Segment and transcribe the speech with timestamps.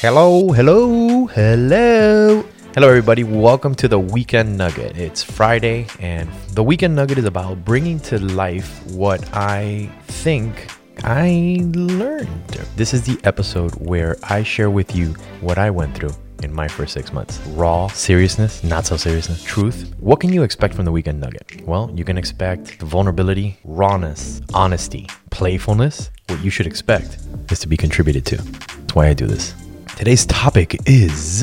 [0.00, 2.42] Hello, hello, hello.
[2.74, 3.24] Hello, everybody.
[3.24, 4.94] Welcome to the Weekend Nugget.
[4.98, 10.70] It's Friday, and the Weekend Nugget is about bringing to life what I think
[11.02, 12.28] I learned.
[12.76, 16.68] This is the episode where I share with you what I went through in my
[16.68, 17.40] first six months.
[17.46, 19.94] Raw seriousness, not so seriousness, truth.
[19.98, 21.62] What can you expect from the Weekend Nugget?
[21.66, 26.10] Well, you can expect vulnerability, rawness, honesty, playfulness.
[26.28, 27.16] What you should expect
[27.50, 28.36] is to be contributed to.
[28.36, 29.54] That's why I do this.
[29.96, 31.42] Today's topic is.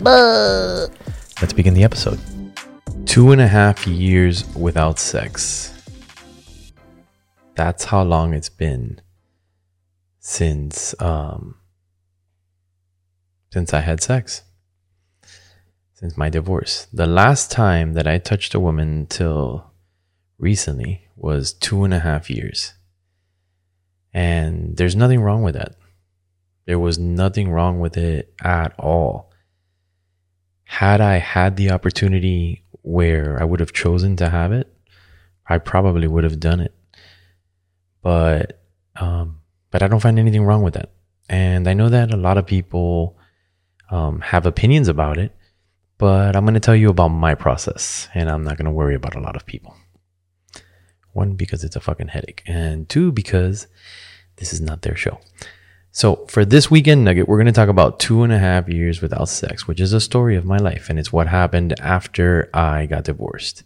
[0.00, 2.18] Let's begin the episode.
[3.04, 5.78] Two and a half years without sex.
[7.54, 9.02] That's how long it's been
[10.18, 11.56] since um
[13.52, 14.44] since I had sex.
[15.92, 16.86] Since my divorce.
[16.90, 19.70] The last time that I touched a woman till
[20.38, 22.72] recently was two and a half years.
[24.14, 25.74] And there's nothing wrong with that.
[26.66, 29.30] There was nothing wrong with it at all.
[30.64, 34.72] Had I had the opportunity where I would have chosen to have it,
[35.46, 36.74] I probably would have done it.
[38.02, 38.62] But
[38.96, 39.40] um,
[39.70, 40.90] but I don't find anything wrong with that.
[41.28, 43.18] And I know that a lot of people
[43.90, 45.34] um, have opinions about it,
[45.98, 48.94] but I'm going to tell you about my process, and I'm not going to worry
[48.94, 49.74] about a lot of people.
[51.12, 53.66] One, because it's a fucking headache, and two, because
[54.36, 55.20] this is not their show.
[55.96, 59.00] So, for this weekend nugget, we're going to talk about two and a half years
[59.00, 62.86] without sex, which is a story of my life, and it's what happened after I
[62.86, 63.62] got divorced.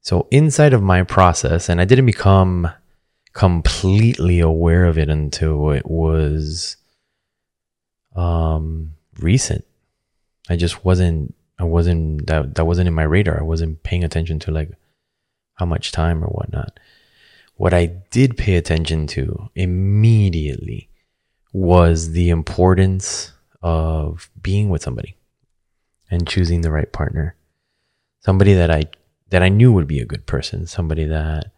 [0.00, 2.70] So, inside of my process, and I didn't become
[3.34, 6.78] completely aware of it until it was
[8.14, 9.66] um, recent.
[10.48, 13.38] I just wasn't, I wasn't, that, that wasn't in my radar.
[13.38, 14.70] I wasn't paying attention to like
[15.56, 16.80] how much time or whatnot.
[17.56, 20.88] What I did pay attention to immediately
[21.56, 25.16] was the importance of being with somebody
[26.10, 27.34] and choosing the right partner.
[28.20, 28.84] Somebody that I
[29.30, 31.52] that I knew would be a good person, somebody that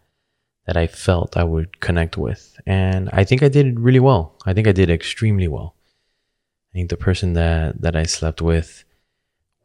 [0.65, 2.57] that I felt I would connect with.
[2.65, 4.35] And I think I did really well.
[4.45, 5.75] I think I did extremely well.
[6.71, 8.85] I think the person that that I slept with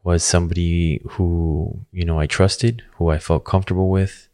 [0.03, 4.27] was somebody who, you know, I trusted, who I felt comfortable with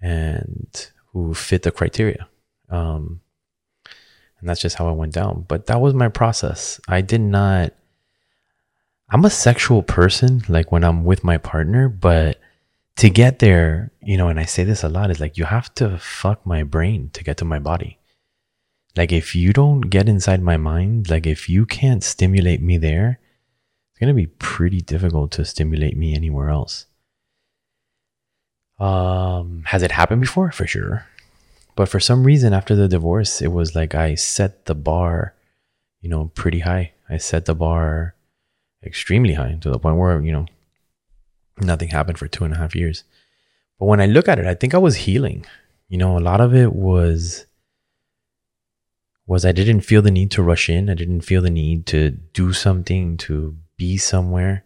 [0.00, 2.28] and who fit the criteria.
[2.70, 3.22] Um,
[4.46, 5.44] and that's just how I went down.
[5.48, 6.80] But that was my process.
[6.86, 7.72] I did not.
[9.10, 12.38] I'm a sexual person, like when I'm with my partner, but
[12.98, 15.74] to get there, you know, and I say this a lot, is like you have
[15.74, 17.98] to fuck my brain to get to my body.
[18.96, 23.18] Like if you don't get inside my mind, like if you can't stimulate me there,
[23.90, 26.86] it's gonna be pretty difficult to stimulate me anywhere else.
[28.78, 30.52] Um, has it happened before?
[30.52, 31.04] For sure.
[31.76, 35.34] But for some reason, after the divorce, it was like I set the bar,
[36.00, 36.92] you know, pretty high.
[37.08, 38.14] I set the bar
[38.82, 40.46] extremely high to the point where, you know,
[41.60, 43.04] nothing happened for two and a half years.
[43.78, 45.44] But when I look at it, I think I was healing.
[45.88, 47.46] You know, a lot of it was
[49.26, 50.88] was I didn't feel the need to rush in.
[50.88, 54.64] I didn't feel the need to do something, to be somewhere.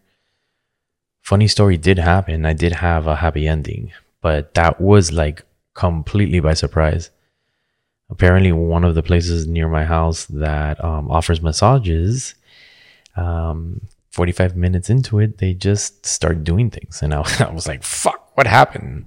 [1.22, 2.44] Funny story did happen.
[2.44, 5.42] I did have a happy ending, but that was like
[5.80, 7.10] completely by surprise.
[8.10, 12.34] Apparently, one of the places near my house that um, offers massages,
[13.16, 13.80] um,
[14.10, 17.00] 45 minutes into it, they just start doing things.
[17.02, 19.06] And I, I was like, fuck, what happened?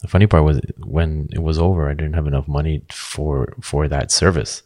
[0.00, 3.86] The funny part was when it was over, I didn't have enough money for for
[3.88, 4.62] that service.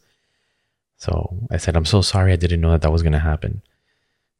[0.96, 2.32] So I said, I'm so sorry.
[2.32, 3.60] I didn't know that that was going to happen.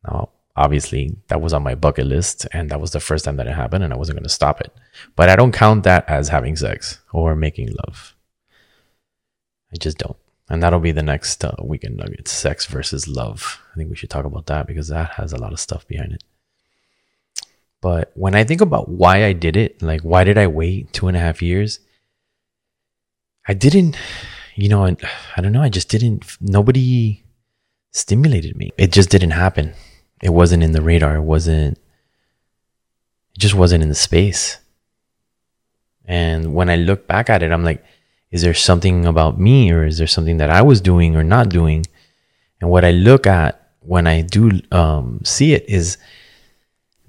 [0.07, 3.47] Now, obviously that was on my bucket list and that was the first time that
[3.47, 4.73] it happened and I wasn't going to stop it.
[5.17, 8.15] But I don't count that as having sex or making love.
[9.73, 10.17] I just don't.
[10.49, 13.61] And that'll be the next uh, weekend nugget sex versus love.
[13.73, 16.13] I think we should talk about that because that has a lot of stuff behind
[16.13, 16.23] it.
[17.81, 21.09] But when I think about why I did it, like why did I wait two
[21.09, 21.81] and a half years?
[23.47, 23.99] I didn't,
[24.55, 24.97] you know, I,
[25.37, 25.63] I don't know.
[25.63, 27.25] I just didn't, nobody
[27.93, 28.71] stimulated me.
[28.79, 29.75] It just didn't happen
[30.25, 31.17] it wasn't in the radar.
[31.17, 34.59] It wasn't, it just wasn't in the space.
[36.07, 37.85] And when I look back at it, I'm like,
[38.31, 41.51] is there something about me or is there something that I was doing or not
[41.51, 41.85] doing?
[42.61, 45.99] And what I look at when I do um, see it is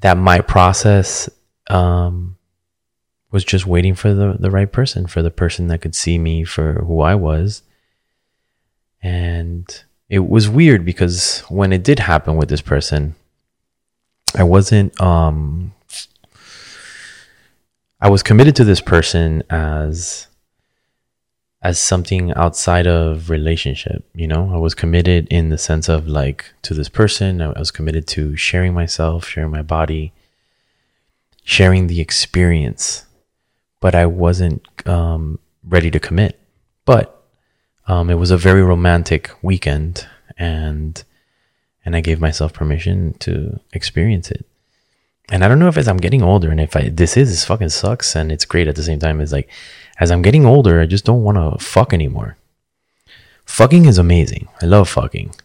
[0.01, 1.29] that my process
[1.67, 2.35] um,
[3.31, 6.43] was just waiting for the, the right person, for the person that could see me
[6.43, 7.63] for who I was.
[9.01, 9.65] And
[10.09, 13.15] it was weird because when it did happen with this person,
[14.35, 15.73] I wasn't um
[17.99, 20.27] I was committed to this person as
[21.61, 24.05] as something outside of relationship.
[24.13, 27.41] You know, I was committed in the sense of like to this person.
[27.41, 30.13] I was committed to sharing myself, sharing my body,
[31.43, 33.05] sharing the experience,
[33.79, 36.39] but I wasn't um, ready to commit.
[36.85, 37.14] But
[37.87, 41.03] um, it was a very romantic weekend, and
[41.83, 44.45] and I gave myself permission to experience it.
[45.29, 47.45] And I don't know if as I'm getting older, and if I this is this
[47.45, 49.21] fucking sucks, and it's great at the same time.
[49.21, 49.49] It's like
[49.99, 52.37] as I'm getting older, I just don't want to fuck anymore.
[53.45, 54.47] Fucking is amazing.
[54.61, 55.35] I love fucking.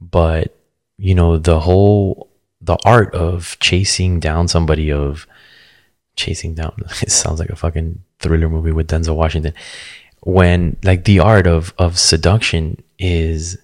[0.00, 0.54] But,
[0.98, 2.28] you know, the whole,
[2.60, 5.26] the art of chasing down somebody, of
[6.14, 9.54] chasing down, it sounds like a fucking thriller movie with Denzel Washington.
[10.26, 13.56] When, like, the art of, of seduction is,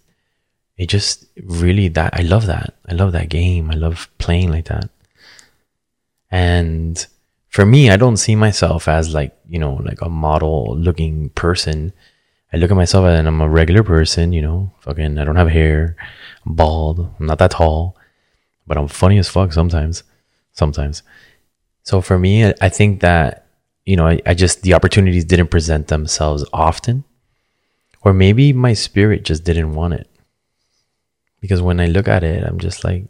[0.76, 2.74] it just really that, I love that.
[2.88, 3.68] I love that game.
[3.68, 4.88] I love playing like that.
[6.30, 7.04] And,
[7.48, 11.92] for me, I don't see myself as like, you know, like a model looking person.
[12.52, 15.48] I look at myself and I'm a regular person, you know, fucking, I don't have
[15.48, 15.96] hair,
[16.46, 17.96] I'm bald, I'm not that tall,
[18.66, 20.02] but I'm funny as fuck sometimes,
[20.52, 21.02] sometimes.
[21.82, 23.48] So for me, I think that,
[23.84, 27.04] you know, I, I just, the opportunities didn't present themselves often,
[28.02, 30.08] or maybe my spirit just didn't want it.
[31.40, 33.04] Because when I look at it, I'm just like,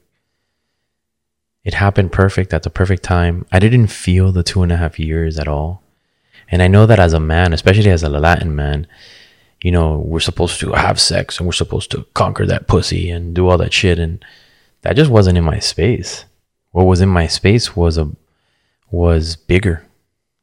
[1.65, 3.47] it happened perfect at the perfect time.
[3.53, 5.83] I didn't feel the two and a half years at all.
[6.49, 8.87] And I know that as a man, especially as a Latin man,
[9.63, 13.35] you know, we're supposed to have sex and we're supposed to conquer that pussy and
[13.35, 13.99] do all that shit.
[13.99, 14.25] And
[14.83, 16.25] that just wasn't in my space.
[16.73, 18.11] What was in my space was a
[18.91, 19.87] was bigger.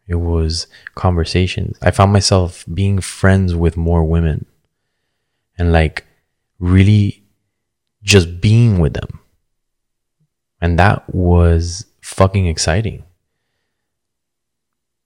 [0.09, 1.77] It was conversations.
[1.81, 4.45] I found myself being friends with more women
[5.57, 6.05] and like
[6.59, 7.23] really
[8.03, 9.19] just being with them
[10.61, 13.03] and that was fucking exciting.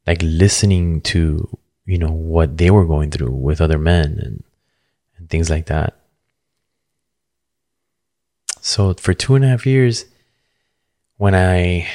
[0.06, 4.44] Like listening to, you know, what they were going through with other men and,
[5.18, 5.98] and things like that.
[8.60, 10.06] So for two and a half years,
[11.18, 11.88] when I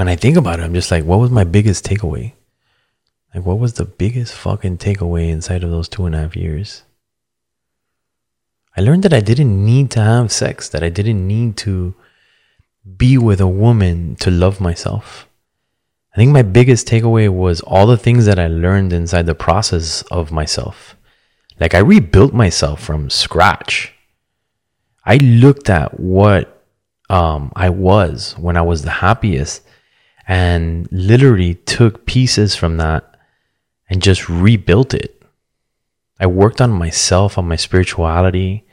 [0.00, 2.32] when I think about it, I'm just like, what was my biggest takeaway?
[3.34, 6.84] Like, what was the biggest fucking takeaway inside of those two and a half years?
[8.74, 11.94] I learned that I didn't need to have sex, that I didn't need to
[12.96, 15.28] be with a woman to love myself.
[16.14, 20.00] I think my biggest takeaway was all the things that I learned inside the process
[20.10, 20.96] of myself.
[21.60, 23.92] Like I rebuilt myself from scratch.
[25.04, 26.64] I looked at what
[27.10, 29.66] um, I was when I was the happiest
[30.30, 33.16] and literally took pieces from that
[33.88, 35.20] and just rebuilt it.
[36.20, 38.64] I worked on myself, on my spirituality.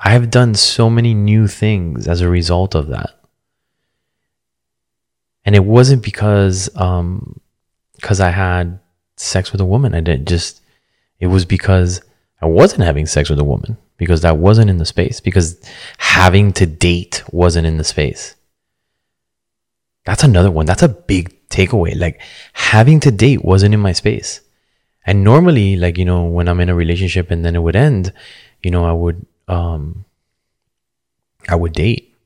[0.00, 3.10] I have done so many new things as a result of that.
[5.44, 7.40] And it wasn't because um
[7.94, 8.80] because I had
[9.16, 9.94] sex with a woman.
[9.94, 10.62] I didn't just
[11.20, 12.00] it was because
[12.42, 15.60] I wasn't having sex with a woman because that wasn't in the space because
[15.98, 18.34] having to date wasn't in the space.
[20.08, 20.64] That's another one.
[20.64, 21.94] That's a big takeaway.
[21.94, 22.22] Like
[22.54, 24.40] having to date wasn't in my space.
[25.04, 28.14] And normally, like, you know, when I'm in a relationship and then it would end,
[28.62, 30.06] you know, I would, um,
[31.46, 32.16] I would date.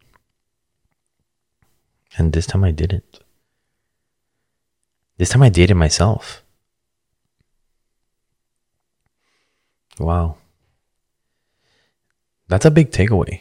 [2.17, 3.19] And this time I didn't.
[5.17, 6.45] This time I dated myself.
[9.99, 10.37] Wow.
[12.47, 13.41] That's a big takeaway.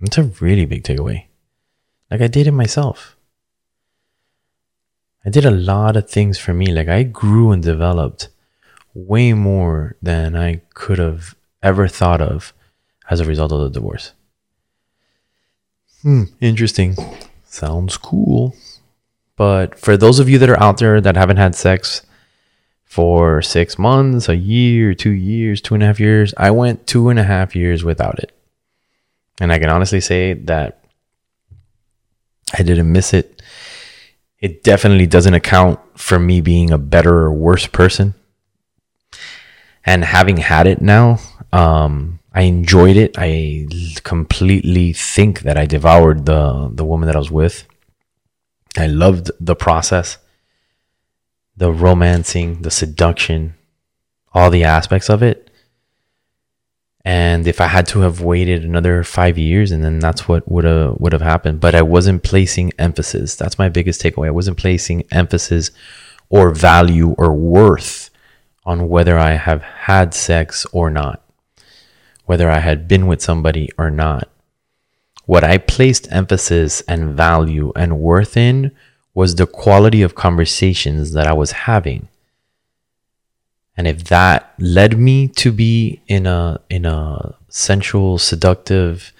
[0.00, 1.24] That's a really big takeaway.
[2.10, 3.16] Like I did it myself.
[5.24, 6.72] I did a lot of things for me.
[6.72, 8.28] Like I grew and developed
[8.94, 12.52] way more than I could have ever thought of
[13.08, 14.12] as a result of the divorce.
[16.02, 16.96] Hmm, interesting.
[17.44, 18.54] Sounds cool.
[19.36, 22.02] But for those of you that are out there that haven't had sex
[22.84, 27.08] for six months, a year, two years, two and a half years, I went two
[27.08, 28.32] and a half years without it.
[29.40, 30.79] And I can honestly say that
[32.56, 33.40] I didn't miss it
[34.40, 38.14] it definitely doesn't account for me being a better or worse person.
[39.84, 41.18] And having had it now,
[41.52, 43.16] um, I enjoyed it.
[43.18, 43.66] I
[44.02, 47.66] completely think that I devoured the the woman that I was with.
[48.76, 50.18] I loved the process,
[51.56, 53.54] the romancing, the seduction,
[54.32, 55.49] all the aspects of it.
[57.04, 60.64] And if I had to have waited another five years, and then that's what would
[60.64, 61.60] have would have happened.
[61.60, 63.36] But I wasn't placing emphasis.
[63.36, 64.26] That's my biggest takeaway.
[64.26, 65.70] I wasn't placing emphasis
[66.28, 68.10] or value or worth
[68.66, 71.22] on whether I have had sex or not,
[72.26, 74.28] whether I had been with somebody or not.
[75.24, 78.72] What I placed emphasis and value and worth in
[79.14, 82.08] was the quality of conversations that I was having
[83.76, 89.12] And if that led me to be in a in a sensual, seductive,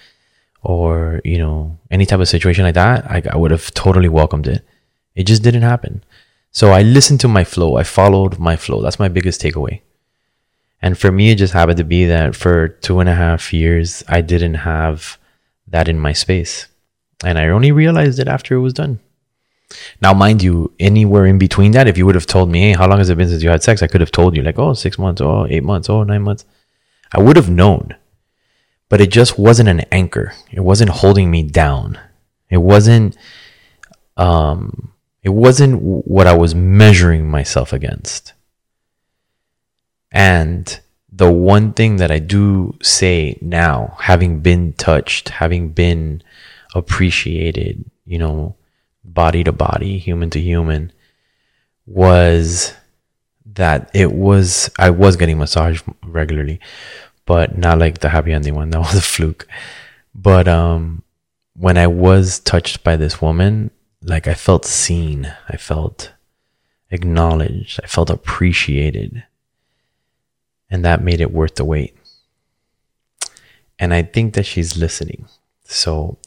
[0.62, 4.46] or you know any type of situation like that, I, I would have totally welcomed
[4.46, 4.64] it.
[5.14, 6.04] It just didn't happen.
[6.52, 7.76] So I listened to my flow.
[7.76, 8.82] I followed my flow.
[8.82, 9.80] That's my biggest takeaway.
[10.82, 14.02] And for me, it just happened to be that for two and a half years,
[14.08, 15.18] I didn't have
[15.68, 16.66] that in my space.
[17.22, 18.98] And I only realized it after it was done.
[20.00, 22.88] Now, mind you, anywhere in between that, if you would have told me, hey, how
[22.88, 23.82] long has it been since you had sex?
[23.82, 26.44] I could have told you, like, oh, six months, oh, eight months, oh, nine months.
[27.12, 27.96] I would have known.
[28.88, 30.32] But it just wasn't an anchor.
[30.50, 31.98] It wasn't holding me down.
[32.50, 33.16] It wasn't
[34.16, 38.32] um it wasn't what I was measuring myself against.
[40.10, 40.80] And
[41.12, 46.22] the one thing that I do say now, having been touched, having been
[46.74, 48.56] appreciated, you know,
[49.04, 50.92] body to body, human to human,
[51.86, 52.74] was
[53.46, 56.60] that it was, I was getting massaged regularly,
[57.26, 58.70] but not like the happy ending one.
[58.70, 59.46] That was a fluke.
[60.14, 61.02] But, um,
[61.54, 63.70] when I was touched by this woman,
[64.02, 66.12] like I felt seen, I felt
[66.90, 69.24] acknowledged, I felt appreciated.
[70.70, 71.96] And that made it worth the wait.
[73.78, 75.26] And I think that she's listening.
[75.64, 76.18] So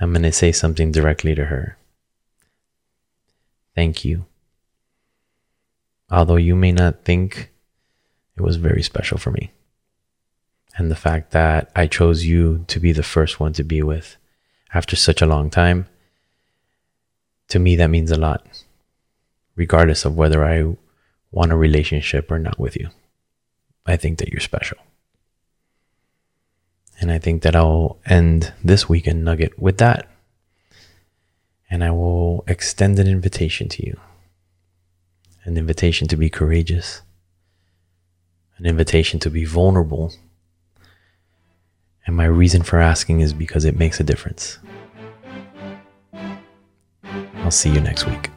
[0.00, 1.76] I'm going to say something directly to her.
[3.74, 4.26] Thank you.
[6.10, 7.50] Although you may not think
[8.36, 9.52] it was very special for me.
[10.76, 14.16] And the fact that I chose you to be the first one to be with
[14.72, 15.86] after such a long time,
[17.48, 18.46] to me, that means a lot,
[19.56, 20.76] regardless of whether I
[21.32, 22.88] want a relationship or not with you.
[23.86, 24.78] I think that you're special.
[27.00, 30.08] And I think that I'll end this weekend nugget with that.
[31.70, 33.96] And I will extend an invitation to you
[35.44, 37.02] an invitation to be courageous,
[38.58, 40.12] an invitation to be vulnerable.
[42.06, 44.58] And my reason for asking is because it makes a difference.
[47.36, 48.28] I'll see you next week.